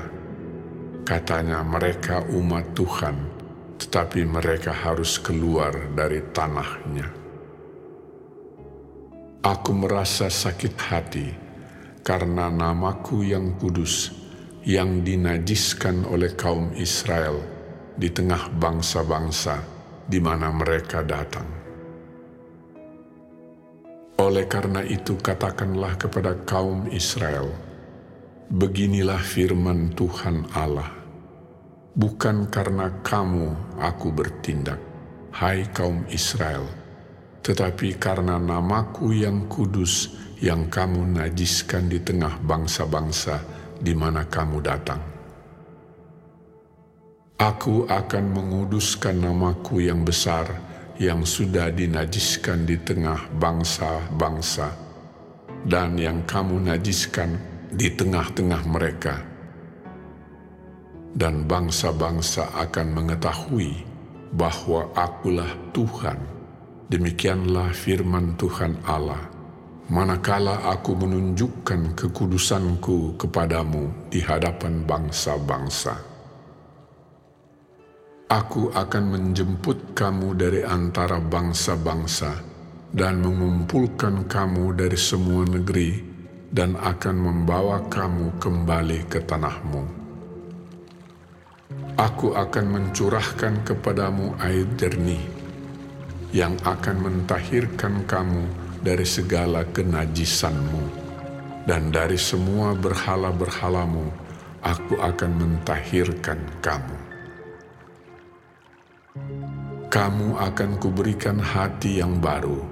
katanya 1.04 1.60
mereka 1.60 2.24
umat 2.32 2.72
Tuhan, 2.72 3.16
tetapi 3.76 4.24
mereka 4.24 4.72
harus 4.72 5.20
keluar 5.20 5.74
dari 5.92 6.24
tanahnya. 6.32 7.08
Aku 9.40 9.72
merasa 9.72 10.32
sakit 10.32 10.74
hati 10.80 11.28
karena 12.00 12.48
namaku 12.48 13.24
yang 13.24 13.56
kudus 13.56 14.12
yang 14.64 15.00
dinajiskan 15.00 16.04
oleh 16.04 16.36
kaum 16.36 16.72
Israel 16.76 17.40
di 17.96 18.08
tengah 18.12 18.52
bangsa-bangsa 18.52 19.60
di 20.08 20.20
mana 20.20 20.52
mereka 20.52 21.00
datang. 21.04 21.59
Oleh 24.20 24.44
karena 24.44 24.84
itu 24.84 25.16
katakanlah 25.16 25.96
kepada 25.96 26.36
kaum 26.44 26.92
Israel, 26.92 27.48
Beginilah 28.50 29.22
firman 29.22 29.96
Tuhan 29.96 30.44
Allah, 30.52 30.92
bukan 31.96 32.50
karena 32.52 33.00
kamu 33.00 33.78
aku 33.80 34.12
bertindak, 34.12 34.76
hai 35.32 35.64
kaum 35.72 36.04
Israel, 36.12 36.68
tetapi 37.40 37.96
karena 37.96 38.36
namaku 38.36 39.16
yang 39.24 39.48
kudus 39.48 40.12
yang 40.44 40.68
kamu 40.68 41.16
najiskan 41.16 41.88
di 41.88 42.02
tengah 42.04 42.42
bangsa-bangsa 42.44 43.40
di 43.80 43.96
mana 43.96 44.28
kamu 44.28 44.58
datang. 44.60 45.00
Aku 47.40 47.88
akan 47.88 48.24
menguduskan 48.36 49.16
namaku 49.16 49.88
yang 49.88 50.04
besar 50.04 50.69
yang 51.00 51.24
sudah 51.24 51.72
dinajiskan 51.72 52.68
di 52.68 52.76
tengah 52.76 53.32
bangsa-bangsa 53.40 54.68
dan 55.64 55.96
yang 55.96 56.20
kamu 56.28 56.60
najiskan 56.68 57.40
di 57.72 57.88
tengah-tengah 57.88 58.62
mereka. 58.68 59.16
Dan 61.16 61.48
bangsa-bangsa 61.48 62.52
akan 62.52 62.86
mengetahui 62.92 63.82
bahwa 64.36 64.92
akulah 64.92 65.48
Tuhan. 65.72 66.20
Demikianlah 66.92 67.72
firman 67.72 68.36
Tuhan 68.36 68.76
Allah. 68.84 69.24
Manakala 69.90 70.70
aku 70.70 70.94
menunjukkan 70.94 71.98
kekudusanku 71.98 73.18
kepadamu 73.18 73.90
di 74.12 74.22
hadapan 74.22 74.86
bangsa-bangsa. 74.86 76.09
Aku 78.30 78.70
akan 78.70 79.10
menjemput 79.10 79.90
kamu 79.98 80.38
dari 80.38 80.62
antara 80.62 81.18
bangsa-bangsa 81.18 82.38
dan 82.94 83.26
mengumpulkan 83.26 84.30
kamu 84.30 84.70
dari 84.78 84.94
semua 84.94 85.42
negeri 85.42 85.98
dan 86.54 86.78
akan 86.78 87.16
membawa 87.18 87.82
kamu 87.90 88.38
kembali 88.38 89.10
ke 89.10 89.18
tanahmu. 89.26 89.82
Aku 91.98 92.38
akan 92.38 92.66
mencurahkan 92.70 93.66
kepadamu 93.66 94.38
air 94.38 94.62
jernih 94.78 95.26
yang 96.30 96.54
akan 96.62 97.02
mentahirkan 97.02 98.06
kamu 98.06 98.46
dari 98.78 99.10
segala 99.10 99.66
kenajisanmu 99.74 100.82
dan 101.66 101.90
dari 101.90 102.14
semua 102.14 102.78
berhala-berhalamu 102.78 104.06
aku 104.62 105.02
akan 105.02 105.30
mentahirkan 105.34 106.38
kamu. 106.62 106.99
Kamu 109.90 110.38
akan 110.38 110.78
kuberikan 110.78 111.42
hati 111.42 111.98
yang 111.98 112.22
baru 112.22 112.62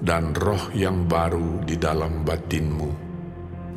dan 0.00 0.32
roh 0.32 0.72
yang 0.72 1.04
baru 1.04 1.60
di 1.60 1.76
dalam 1.76 2.24
batinmu 2.24 2.90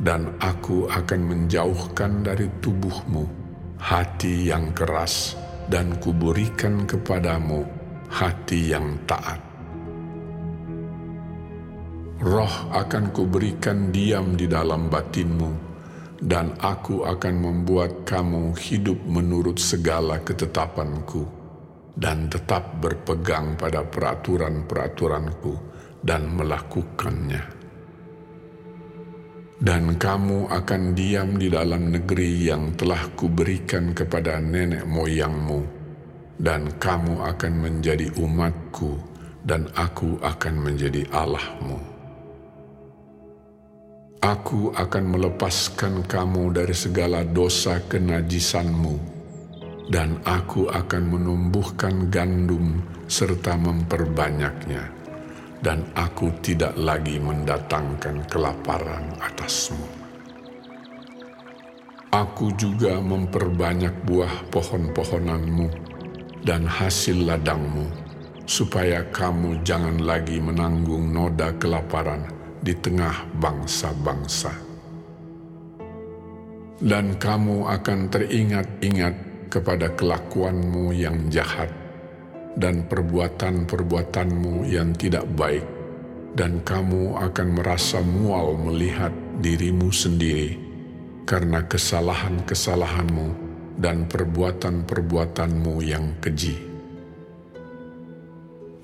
dan 0.00 0.32
aku 0.40 0.88
akan 0.88 1.20
menjauhkan 1.20 2.24
dari 2.24 2.48
tubuhmu 2.64 3.28
hati 3.76 4.50
yang 4.50 4.72
keras 4.74 5.36
dan 5.68 6.00
kuberikan 6.00 6.88
kepadamu 6.88 7.62
hati 8.08 8.72
yang 8.72 8.96
taat. 9.04 9.38
Roh 12.18 12.54
akan 12.74 13.14
kuberikan 13.14 13.94
diam 13.94 14.34
di 14.34 14.50
dalam 14.50 14.90
batinmu, 14.90 15.70
dan 16.18 16.50
aku 16.58 17.06
akan 17.06 17.34
membuat 17.38 18.02
kamu 18.02 18.58
hidup 18.58 18.98
menurut 19.06 19.62
segala 19.62 20.18
ketetapanku, 20.18 21.37
dan 21.98 22.30
tetap 22.30 22.78
berpegang 22.78 23.58
pada 23.58 23.82
peraturan-peraturanku 23.82 25.54
dan 25.98 26.30
melakukannya. 26.30 27.58
Dan 29.58 29.98
kamu 29.98 30.46
akan 30.46 30.94
diam 30.94 31.34
di 31.34 31.50
dalam 31.50 31.90
negeri 31.90 32.46
yang 32.46 32.78
telah 32.78 33.10
kuberikan 33.18 33.90
kepada 33.90 34.38
nenek 34.38 34.86
moyangmu, 34.86 35.66
dan 36.38 36.70
kamu 36.78 37.18
akan 37.26 37.52
menjadi 37.66 38.06
umatku, 38.22 38.94
dan 39.42 39.66
aku 39.74 40.22
akan 40.22 40.54
menjadi 40.62 41.02
Allahmu. 41.10 41.98
Aku 44.22 44.70
akan 44.78 45.04
melepaskan 45.10 46.06
kamu 46.06 46.54
dari 46.54 46.74
segala 46.78 47.26
dosa 47.26 47.82
kenajisanmu, 47.82 49.17
dan 49.88 50.20
aku 50.28 50.68
akan 50.68 51.02
menumbuhkan 51.08 52.12
gandum 52.12 52.84
serta 53.08 53.56
memperbanyaknya, 53.56 54.84
dan 55.64 55.88
aku 55.96 56.28
tidak 56.44 56.76
lagi 56.76 57.16
mendatangkan 57.16 58.20
kelaparan 58.28 59.16
atasmu. 59.16 59.88
Aku 62.08 62.52
juga 62.56 63.00
memperbanyak 63.00 63.92
buah 64.08 64.48
pohon-pohonanmu 64.48 65.68
dan 66.44 66.64
hasil 66.64 67.24
ladangmu, 67.24 67.84
supaya 68.48 69.04
kamu 69.12 69.60
jangan 69.60 70.00
lagi 70.00 70.40
menanggung 70.40 71.12
noda 71.12 71.52
kelaparan 71.60 72.28
di 72.64 72.72
tengah 72.76 73.28
bangsa-bangsa. 73.40 74.52
Dan 76.80 77.20
kamu 77.20 77.68
akan 77.68 78.08
teringat-ingat 78.08 79.27
kepada 79.48 79.92
kelakuanmu 79.96 80.92
yang 80.92 81.28
jahat 81.32 81.72
dan 82.54 82.84
perbuatan-perbuatanmu 82.86 84.68
yang 84.68 84.92
tidak 84.94 85.24
baik, 85.34 85.64
dan 86.36 86.60
kamu 86.62 87.16
akan 87.16 87.48
merasa 87.56 87.98
mual 88.04 88.54
melihat 88.60 89.10
dirimu 89.40 89.90
sendiri 89.90 90.58
karena 91.28 91.64
kesalahan-kesalahanmu 91.66 93.26
dan 93.78 94.08
perbuatan-perbuatanmu 94.10 95.74
yang 95.84 96.16
keji. 96.18 96.56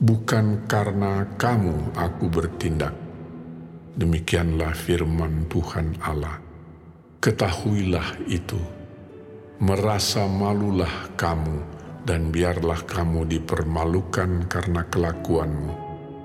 Bukan 0.04 0.68
karena 0.68 1.24
kamu 1.40 1.96
aku 1.96 2.28
bertindak, 2.28 2.92
demikianlah 3.96 4.76
firman 4.76 5.48
Tuhan 5.48 5.96
Allah. 6.04 6.38
Ketahuilah 7.24 8.28
itu, 8.28 8.60
merasa 9.62 10.26
malulah 10.26 11.14
kamu 11.14 11.62
dan 12.02 12.34
biarlah 12.34 12.82
kamu 12.90 13.22
dipermalukan 13.30 14.50
karena 14.50 14.82
kelakuanmu, 14.90 15.70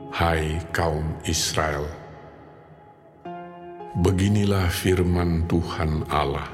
hai 0.09 0.57
kaum 0.73 1.05
Israel. 1.29 1.85
Beginilah 4.01 4.73
firman 4.73 5.45
Tuhan 5.45 6.09
Allah. 6.09 6.49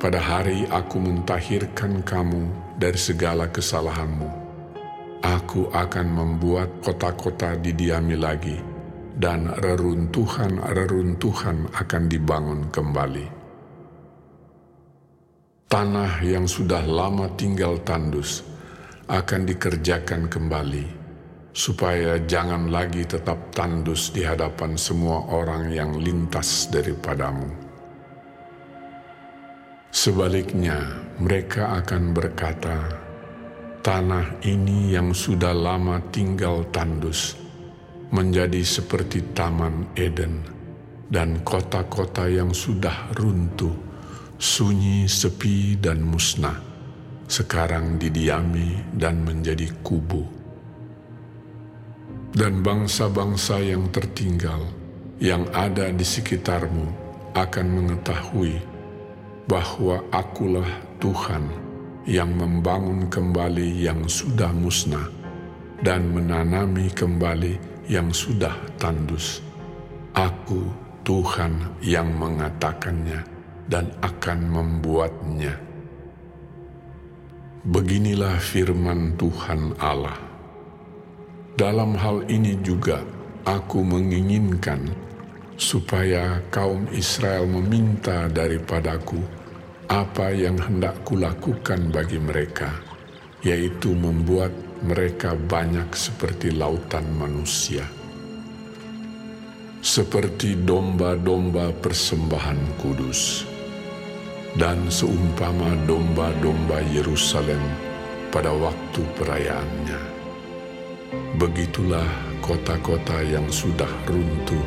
Pada 0.00 0.18
hari 0.18 0.64
aku 0.72 0.98
mentahirkan 0.98 2.00
kamu 2.00 2.48
dari 2.80 2.98
segala 2.98 3.52
kesalahanmu. 3.52 4.40
Aku 5.22 5.70
akan 5.70 6.06
membuat 6.10 6.82
kota-kota 6.82 7.54
didiami 7.60 8.16
lagi, 8.18 8.58
dan 9.14 9.46
reruntuhan-reruntuhan 9.62 11.70
akan 11.70 12.02
dibangun 12.10 12.66
kembali 12.74 13.41
tanah 15.72 16.20
yang 16.20 16.44
sudah 16.44 16.84
lama 16.84 17.32
tinggal 17.32 17.80
tandus 17.80 18.44
akan 19.08 19.48
dikerjakan 19.48 20.28
kembali, 20.28 20.84
supaya 21.56 22.20
jangan 22.28 22.68
lagi 22.68 23.08
tetap 23.08 23.56
tandus 23.56 24.12
di 24.12 24.20
hadapan 24.20 24.76
semua 24.76 25.24
orang 25.32 25.72
yang 25.72 25.96
lintas 25.96 26.68
daripadamu. 26.68 27.48
Sebaliknya, 29.88 30.76
mereka 31.16 31.80
akan 31.80 32.12
berkata, 32.12 32.76
"Tanah 33.80 34.44
ini 34.44 34.92
yang 34.92 35.16
sudah 35.16 35.56
lama 35.56 36.04
tinggal 36.12 36.68
tandus 36.68 37.32
menjadi 38.12 38.60
seperti 38.60 39.24
Taman 39.32 39.88
Eden, 39.96 40.44
dan 41.08 41.40
kota-kota 41.40 42.28
yang 42.28 42.52
sudah 42.52 43.08
runtuh." 43.16 43.91
Sunyi, 44.42 45.06
sepi, 45.06 45.78
dan 45.78 46.02
musnah, 46.02 46.58
sekarang 47.30 47.94
didiami 47.94 48.74
dan 48.98 49.22
menjadi 49.22 49.70
kubu. 49.86 50.26
Dan 52.34 52.58
bangsa-bangsa 52.66 53.62
yang 53.62 53.86
tertinggal 53.94 54.66
yang 55.22 55.46
ada 55.54 55.94
di 55.94 56.02
sekitarmu 56.02 56.90
akan 57.38 57.66
mengetahui 57.70 58.58
bahwa 59.46 60.02
akulah 60.10 60.66
Tuhan 60.98 61.46
yang 62.02 62.34
membangun 62.34 63.06
kembali 63.06 63.78
yang 63.78 64.10
sudah 64.10 64.50
musnah 64.50 65.06
dan 65.86 66.10
menanami 66.10 66.90
kembali 66.90 67.86
yang 67.86 68.10
sudah 68.10 68.58
tandus. 68.74 69.38
Aku 70.18 70.66
Tuhan 71.06 71.78
yang 71.78 72.10
mengatakannya 72.18 73.31
dan 73.70 73.94
akan 74.02 74.38
membuatnya. 74.50 75.54
Beginilah 77.62 78.42
firman 78.42 79.14
Tuhan 79.14 79.78
Allah. 79.78 80.18
Dalam 81.54 81.94
hal 81.94 82.26
ini 82.26 82.58
juga 82.58 83.06
aku 83.46 83.86
menginginkan 83.86 84.90
supaya 85.54 86.42
kaum 86.50 86.90
Israel 86.90 87.46
meminta 87.46 88.26
daripadaku 88.26 89.22
apa 89.86 90.34
yang 90.34 90.58
hendak 90.58 91.06
kulakukan 91.06 91.92
bagi 91.94 92.18
mereka, 92.18 92.72
yaitu 93.46 93.94
membuat 93.94 94.50
mereka 94.82 95.38
banyak 95.38 95.86
seperti 95.94 96.50
lautan 96.50 97.06
manusia. 97.14 97.86
Seperti 99.78 100.58
domba-domba 100.58 101.70
persembahan 101.78 102.58
kudus 102.82 103.51
dan 104.56 104.84
seumpama 104.92 105.72
domba-domba 105.88 106.84
Yerusalem 106.92 107.60
pada 108.28 108.52
waktu 108.52 109.00
perayaannya. 109.16 110.00
Begitulah 111.40 112.08
kota-kota 112.44 113.20
yang 113.24 113.48
sudah 113.48 113.88
runtuh, 114.08 114.66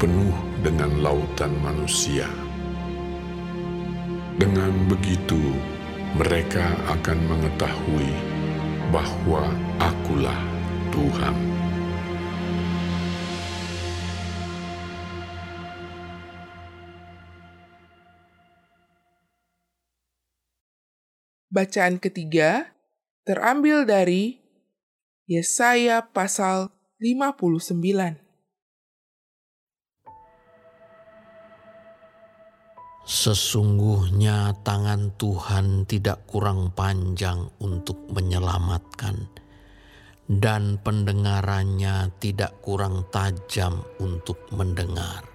penuh 0.00 0.36
dengan 0.64 0.92
lautan 1.00 1.52
manusia. 1.60 2.28
Dengan 4.36 4.72
begitu, 4.88 5.40
mereka 6.16 6.72
akan 6.88 7.18
mengetahui 7.28 8.12
bahwa 8.92 9.48
Akulah 9.80 10.40
Tuhan. 10.92 11.36
Bacaan 21.52 22.00
ketiga 22.00 22.72
terambil 23.28 23.84
dari 23.84 24.40
Yesaya 25.28 26.00
pasal 26.00 26.72
59. 26.96 27.76
Sesungguhnya 33.04 34.64
tangan 34.64 35.12
Tuhan 35.20 35.84
tidak 35.84 36.24
kurang 36.24 36.72
panjang 36.72 37.52
untuk 37.60 38.00
menyelamatkan, 38.08 39.28
dan 40.24 40.80
pendengarannya 40.80 42.16
tidak 42.16 42.64
kurang 42.64 43.04
tajam 43.12 43.84
untuk 44.00 44.40
mendengar 44.56 45.31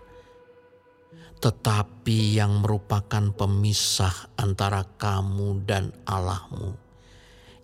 tetapi 1.38 2.34
yang 2.34 2.66
merupakan 2.66 3.30
pemisah 3.34 4.34
antara 4.42 4.82
kamu 4.98 5.62
dan 5.70 5.94
Allahmu 6.10 6.88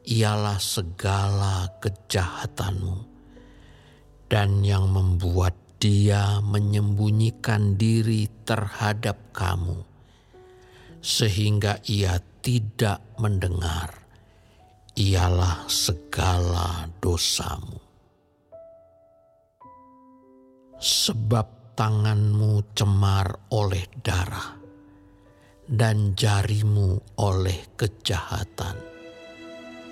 ialah 0.03 0.59
segala 0.59 1.71
kejahatanmu, 1.79 3.07
dan 4.27 4.61
yang 4.61 4.91
membuat 4.91 5.55
dia 5.79 6.43
menyembunyikan 6.43 7.79
diri 7.79 8.27
terhadap 8.43 9.15
kamu, 9.31 9.79
sehingga 10.99 11.79
ia 11.87 12.19
tidak 12.43 12.99
mendengar, 13.15 13.95
ialah 14.99 15.63
segala 15.71 16.91
dosamu. 16.99 17.79
Sebab 20.83 21.62
tanganmu 21.73 22.77
cemar 22.77 23.49
oleh 23.49 23.81
darah 24.05 24.61
dan 25.65 26.13
jarimu 26.13 27.01
oleh 27.17 27.73
kejahatan. 27.73 28.77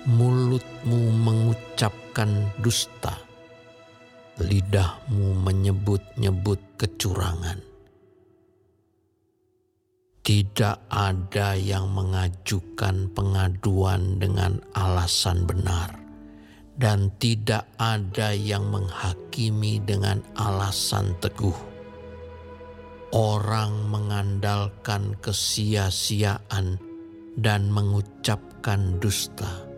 Mulutmu 0.02 1.14
mengucapkan 1.14 2.50
dusta, 2.58 3.14
lidahmu 4.42 5.38
menyebut-nyebut 5.46 6.58
kecurangan. 6.74 7.62
Tidak 10.22 10.86
ada 10.86 11.58
yang 11.58 11.90
mengajukan 11.90 13.10
pengaduan 13.10 14.22
dengan 14.22 14.62
alasan 14.70 15.46
benar 15.50 15.98
dan 16.78 17.10
tidak 17.18 17.66
ada 17.74 18.30
yang 18.30 18.70
menghakimi 18.70 19.82
dengan 19.82 20.22
alasan 20.38 21.10
teguh 21.18 21.71
orang 23.12 23.92
mengandalkan 23.92 25.12
kesia-siaan 25.20 26.80
dan 27.36 27.68
mengucapkan 27.68 28.96
dusta. 28.96 29.68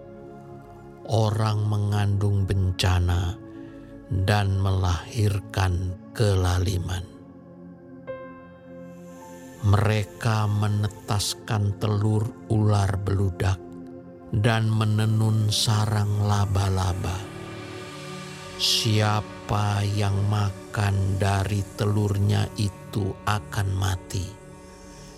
Orang 1.11 1.67
mengandung 1.67 2.47
bencana 2.47 3.35
dan 4.25 4.57
melahirkan 4.63 5.99
kelaliman. 6.15 7.03
Mereka 9.67 10.47
menetaskan 10.47 11.75
telur 11.83 12.25
ular 12.49 12.95
beludak 13.03 13.59
dan 14.31 14.71
menenun 14.71 15.51
sarang 15.51 16.23
laba-laba. 16.23 17.19
Siapa 18.55 19.83
yang 19.99 20.15
makan 20.31 21.19
dari 21.19 21.65
telurnya 21.75 22.47
itu 22.55 22.84
itu 22.95 23.11
akan 23.27 23.75
mati, 23.75 24.23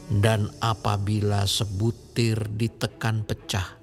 Dan 0.09 0.49
apabila 0.65 1.45
sebutir 1.45 2.49
ditekan 2.57 3.21
pecah, 3.29 3.77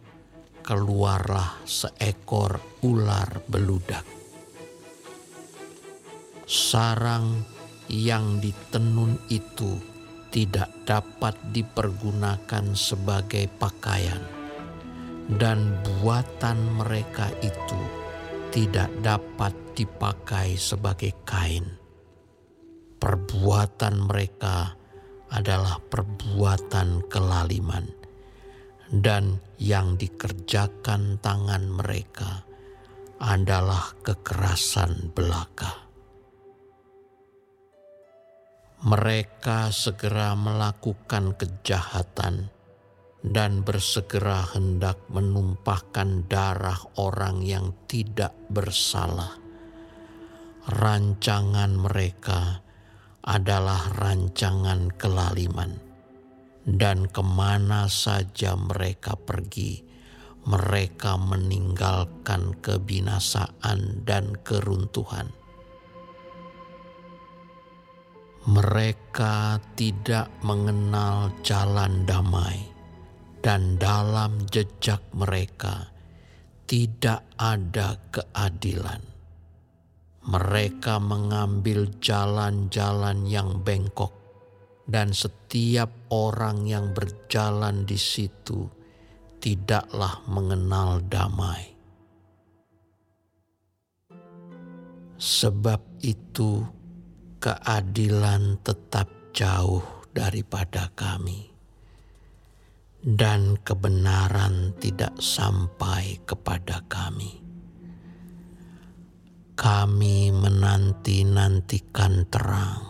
keluarlah 0.65 1.61
seekor 1.61 2.57
ular 2.81 3.45
beludak. 3.45 4.01
Sarang 6.49 7.45
yang 7.85 8.41
ditenun 8.41 9.21
itu 9.29 9.77
tidak 10.33 10.73
dapat 10.89 11.37
dipergunakan 11.53 12.73
sebagai 12.73 13.45
pakaian, 13.61 14.25
dan 15.37 15.77
buatan 16.01 16.81
mereka 16.81 17.29
itu 17.45 17.81
tidak 18.49 18.89
dapat 19.05 19.53
dipakai 19.77 20.57
sebagai 20.57 21.13
kain. 21.29 21.82
Perbuatan 23.03 24.07
mereka 24.07 24.79
adalah 25.27 25.75
perbuatan 25.75 27.03
kelaliman, 27.11 27.83
dan 28.95 29.43
yang 29.59 29.99
dikerjakan 29.99 31.19
tangan 31.19 31.67
mereka 31.67 32.47
adalah 33.19 33.91
kekerasan 34.07 35.11
belaka. 35.11 35.83
Mereka 38.87 39.75
segera 39.75 40.31
melakukan 40.39 41.35
kejahatan 41.35 42.47
dan 43.19 43.67
bersegera 43.67 44.47
hendak 44.55 44.95
menumpahkan 45.11 46.31
darah 46.31 46.79
orang 46.95 47.43
yang 47.43 47.75
tidak 47.83 48.31
bersalah. 48.47 49.35
Rancangan 50.71 51.75
mereka 51.75 52.62
adalah 53.23 53.91
rancangan 53.95 54.91
kelaliman, 54.99 55.79
dan 56.67 57.07
ke 57.07 57.23
mana 57.23 57.87
saja 57.87 58.59
mereka 58.59 59.15
pergi, 59.15 59.83
mereka 60.43 61.15
meninggalkan 61.15 62.59
kebinasaan 62.59 64.03
dan 64.03 64.35
keruntuhan 64.43 65.31
mereka 68.43 69.55
tidak 69.79 70.27
mengenal 70.43 71.31
jalan 71.47 72.03
damai, 72.03 72.59
dan 73.39 73.79
dalam 73.79 74.43
jejak 74.51 74.99
mereka 75.15 75.95
tidak 76.67 77.23
ada 77.39 77.95
keadilan. 78.11 79.12
Mereka 80.23 81.03
mengambil 81.03 81.91
jalan-jalan 81.99 83.27
yang 83.27 83.59
bengkok, 83.59 84.15
dan 84.87 85.11
setiap 85.11 85.91
orang 86.07 86.63
yang 86.63 86.95
berjalan 86.95 87.83
di 87.83 87.99
situ 87.99 88.71
tidaklah 89.43 90.23
mengenal 90.31 91.03
damai. 91.03 91.75
Sebab 95.19 95.99
itu, 95.99 96.63
keadilan 97.43 98.63
tetap 98.63 99.11
jauh 99.35 99.83
daripada 100.15 100.87
kami, 100.95 101.51
dan 103.03 103.59
kebenaran 103.59 104.71
tidak 104.79 105.19
sampai 105.19 106.23
kepada 106.23 106.79
kami. 106.87 107.42
Kami 109.53 110.33
menanti-nantikan 110.33 112.25
terang, 112.29 112.81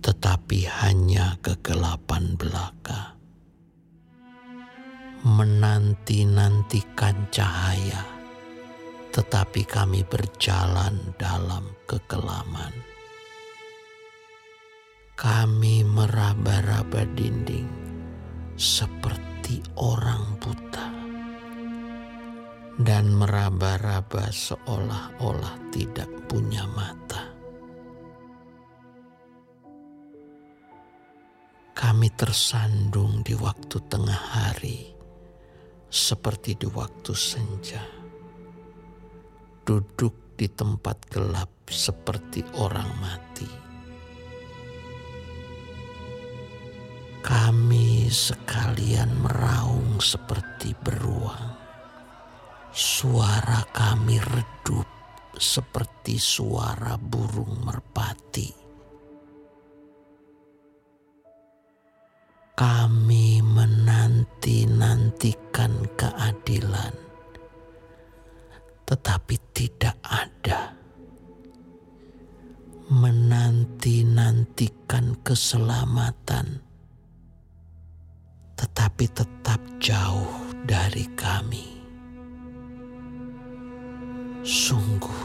tetapi 0.00 0.60
hanya 0.84 1.36
kegelapan 1.44 2.36
belaka. 2.36 3.16
Menanti-nantikan 5.24 7.32
cahaya 7.32 8.14
tetapi 9.14 9.62
kami 9.62 10.02
berjalan 10.02 10.98
dalam 11.14 11.70
kekelaman. 11.86 12.74
Kami 15.14 15.86
meraba-raba 15.86 17.06
dinding 17.14 17.70
seperti 18.58 19.62
orang 19.78 20.34
buta 20.42 20.83
dan 22.80 23.14
meraba-raba 23.14 24.30
seolah-olah 24.34 25.70
tidak 25.70 26.10
punya 26.26 26.66
mata. 26.66 27.30
Kami 31.74 32.08
tersandung 32.16 33.22
di 33.22 33.34
waktu 33.38 33.76
tengah 33.86 34.22
hari, 34.34 34.94
seperti 35.90 36.58
di 36.58 36.66
waktu 36.66 37.12
senja 37.14 38.04
duduk 39.64 40.36
di 40.36 40.44
tempat 40.52 41.08
gelap 41.08 41.48
seperti 41.72 42.44
orang 42.60 42.90
mati. 43.00 43.48
Kami 47.24 48.12
sekalian 48.12 49.08
meraung 49.24 49.96
seperti 49.96 50.76
beruang. 50.76 51.53
Suara 52.74 53.62
kami 53.70 54.18
redup 54.18 54.90
seperti 55.38 56.18
suara 56.18 56.98
burung 56.98 57.62
merpati. 57.62 58.50
Kami 62.54 63.42
menanti-nantikan 63.42 65.74
keadilan 65.94 67.04
tetapi 68.84 69.40
tidak 69.56 69.96
ada. 70.04 70.76
Menanti-nantikan 72.84 75.16
keselamatan, 75.24 76.60
tetapi 78.60 79.08
tetap 79.08 79.56
jauh 79.80 80.52
dari 80.68 81.08
kami. 81.16 81.73
Sungguh, 84.44 85.24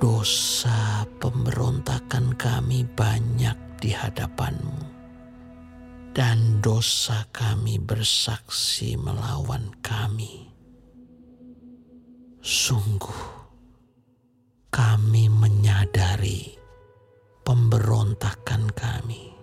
dosa 0.00 1.04
pemberontakan 1.20 2.32
kami 2.32 2.88
banyak 2.96 3.76
di 3.76 3.92
hadapanmu, 3.92 4.88
dan 6.16 6.64
dosa 6.64 7.28
kami 7.28 7.76
bersaksi 7.76 8.96
melawan 8.96 9.68
kami. 9.84 10.48
Sungguh, 12.40 13.20
kami 14.72 15.28
menyadari 15.28 16.56
pemberontakan 17.44 18.72
kami, 18.72 19.36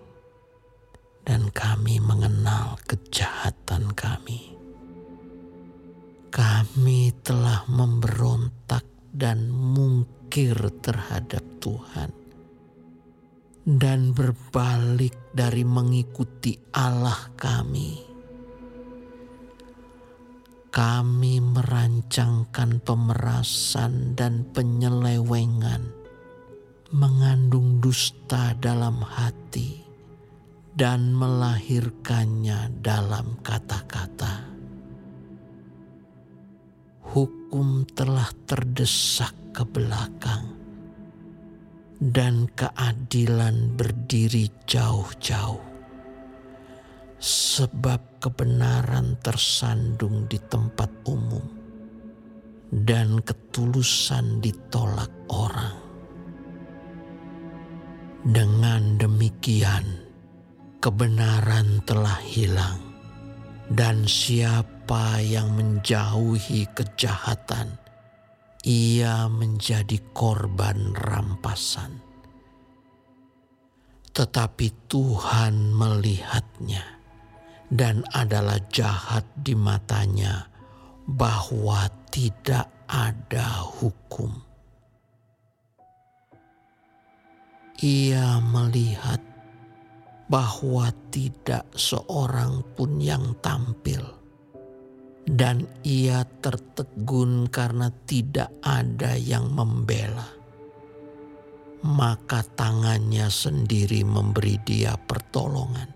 dan 1.22 1.46
kami 1.54 2.02
mengenal 2.02 2.74
kejahatan 2.90 3.94
kami. 3.94 4.55
Kami 6.36 7.16
telah 7.24 7.64
memberontak 7.64 8.84
dan 9.08 9.48
mungkir 9.48 10.52
terhadap 10.84 11.40
Tuhan, 11.64 12.12
dan 13.64 14.12
berbalik 14.12 15.16
dari 15.32 15.64
mengikuti 15.64 16.60
Allah 16.76 17.32
kami 17.40 18.16
kami 20.76 21.40
merancangkan 21.40 22.84
pemerasan 22.84 24.12
dan 24.12 24.44
penyelewengan, 24.52 25.88
mengandung 26.92 27.80
dusta 27.80 28.52
dalam 28.60 29.00
hati, 29.00 29.80
dan 30.76 31.16
melahirkannya 31.16 32.76
dalam 32.84 33.40
kata-kata. 33.40 34.55
Hukum 37.06 37.86
telah 37.94 38.28
terdesak 38.44 39.32
ke 39.54 39.62
belakang, 39.62 40.52
dan 41.96 42.50
keadilan 42.52 43.72
berdiri 43.72 44.50
jauh-jauh 44.68 45.76
sebab 47.16 48.20
kebenaran 48.20 49.16
tersandung 49.24 50.28
di 50.28 50.36
tempat 50.36 50.92
umum 51.08 51.40
dan 52.68 53.24
ketulusan 53.24 54.44
ditolak 54.44 55.08
orang. 55.32 55.72
Dengan 58.26 58.98
demikian, 59.00 60.02
kebenaran 60.82 61.80
telah 61.86 62.18
hilang, 62.26 62.82
dan 63.72 64.04
siapa 64.04 64.75
yang 65.18 65.50
menjauhi 65.58 66.70
kejahatan, 66.70 67.74
ia 68.66 69.26
menjadi 69.26 69.98
korban 70.14 70.94
rampasan 70.94 72.02
Tetapi 74.14 74.66
Tuhan 74.86 75.74
melihatnya 75.74 76.96
dan 77.70 78.06
adalah 78.14 78.62
jahat 78.70 79.26
di 79.34 79.58
matanya 79.58 80.46
bahwa 81.06 81.90
tidak 82.14 82.70
ada 82.86 83.66
hukum. 83.66 84.30
Ia 87.82 88.40
melihat 88.40 89.20
bahwa 90.26 90.90
tidak 91.12 91.68
seorang 91.76 92.64
pun 92.74 92.98
yang 92.98 93.36
tampil, 93.44 94.02
dan 95.26 95.66
ia 95.82 96.22
tertegun 96.40 97.50
karena 97.50 97.90
tidak 98.06 98.48
ada 98.62 99.18
yang 99.18 99.52
membela. 99.52 100.26
Maka 101.86 102.42
tangannya 102.56 103.30
sendiri 103.30 104.02
memberi 104.02 104.58
dia 104.64 104.96
pertolongan, 104.96 105.92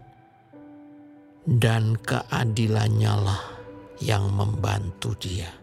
dan 1.48 1.96
keadilannya 1.98 3.14
lah 3.16 3.42
yang 3.98 4.30
membantu 4.30 5.16
dia 5.18 5.60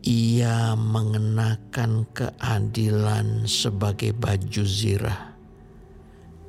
ia 0.00 0.72
mengenakan 0.80 2.08
keadilan 2.16 3.44
sebagai 3.44 4.16
baju 4.16 4.64
zirah 4.64 5.36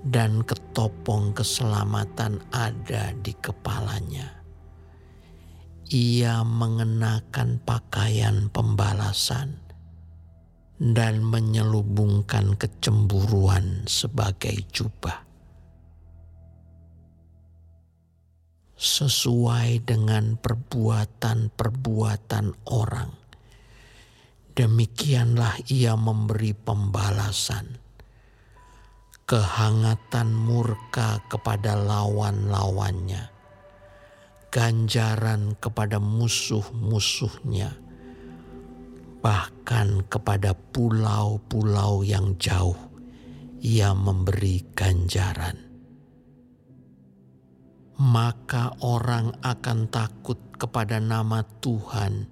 dan 0.08 0.40
ketopong 0.48 1.36
keselamatan 1.36 2.40
ada 2.56 3.12
di 3.20 3.36
kepalanya. 3.36 4.41
Ia 5.92 6.48
mengenakan 6.48 7.60
pakaian 7.68 8.48
pembalasan 8.48 9.60
dan 10.80 11.20
menyelubungkan 11.20 12.56
kecemburuan 12.56 13.84
sebagai 13.92 14.56
jubah. 14.72 15.28
Sesuai 18.80 19.84
dengan 19.84 20.40
perbuatan-perbuatan 20.40 22.72
orang, 22.72 23.12
demikianlah 24.56 25.60
ia 25.68 26.00
memberi 26.00 26.56
pembalasan. 26.56 27.68
Kehangatan 29.28 30.40
murka 30.40 31.20
kepada 31.28 31.76
lawan-lawannya, 31.76 33.31
ganjaran 34.52 35.56
kepada 35.64 35.96
musuh-musuhnya, 36.04 37.72
bahkan 39.24 40.04
kepada 40.12 40.52
pulau-pulau 40.52 42.04
yang 42.04 42.36
jauh, 42.36 42.76
ia 43.64 43.96
memberi 43.96 44.60
ganjaran. 44.76 45.56
Maka 47.96 48.76
orang 48.84 49.40
akan 49.40 49.88
takut 49.88 50.36
kepada 50.60 51.00
nama 51.00 51.48
Tuhan 51.64 52.28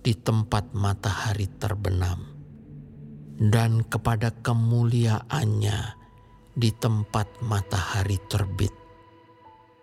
di 0.00 0.16
tempat 0.16 0.72
matahari 0.72 1.52
terbenam, 1.60 2.32
dan 3.36 3.84
kepada 3.84 4.32
kemuliaannya 4.40 6.00
di 6.56 6.70
tempat 6.80 7.28
matahari 7.44 8.16
terbit. 8.30 8.72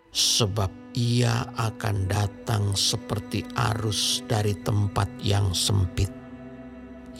Sebab 0.10 0.79
ia 0.98 1.46
akan 1.54 2.10
datang 2.10 2.74
seperti 2.74 3.46
arus 3.54 4.26
dari 4.26 4.58
tempat 4.58 5.06
yang 5.22 5.54
sempit, 5.54 6.10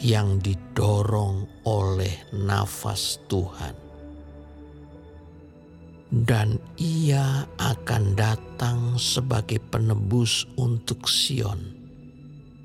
yang 0.02 0.42
didorong 0.42 1.46
oleh 1.66 2.14
nafas 2.34 3.22
Tuhan. 3.30 3.76
Dan 6.10 6.58
ia 6.74 7.46
akan 7.54 8.18
datang 8.18 8.98
sebagai 8.98 9.62
penebus 9.62 10.42
untuk 10.58 11.06
Sion 11.06 11.70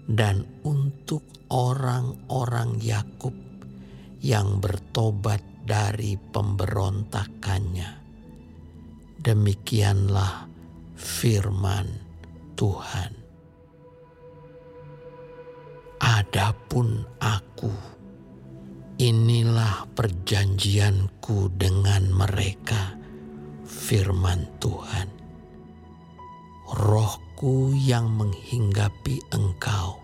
dan 0.10 0.50
untuk 0.66 1.22
orang-orang 1.54 2.82
Yakub 2.82 3.38
yang 4.26 4.58
bertobat 4.58 5.46
dari 5.62 6.18
pemberontakannya. 6.18 8.02
Demikianlah 9.22 10.55
firman 10.96 11.88
Tuhan. 12.58 13.12
Adapun 16.02 17.08
aku, 17.20 17.72
inilah 19.00 19.88
perjanjianku 19.96 21.54
dengan 21.56 22.12
mereka, 22.12 22.96
firman 23.64 24.48
Tuhan. 24.60 25.08
Roh 26.76 27.26
rohku 27.36 27.76
yang 27.76 28.16
menghinggapi 28.16 29.20
engkau, 29.36 30.00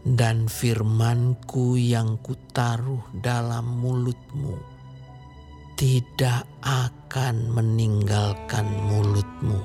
dan 0.00 0.48
firmanku 0.48 1.76
yang 1.76 2.16
kutaruh 2.24 3.04
dalam 3.20 3.68
mulutmu 3.84 4.56
tidak 5.76 6.48
akan 6.64 7.52
meninggalkan 7.52 8.64
mulutmu 8.88 9.60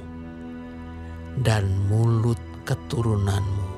dan 1.39 1.71
mulut 1.87 2.35
keturunanmu 2.67 3.71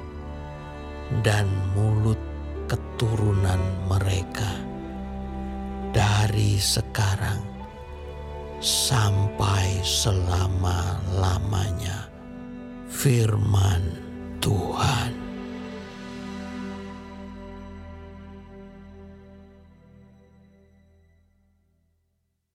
dan 1.21 1.45
mulut 1.77 2.17
keturunan 2.65 3.61
mereka 3.85 4.49
dari 5.93 6.57
sekarang 6.57 7.45
sampai 8.57 9.77
selama-lamanya. 9.85 12.09
Firman 12.89 13.93